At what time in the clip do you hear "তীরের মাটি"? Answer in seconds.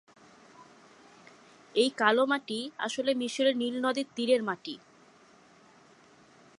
4.15-4.75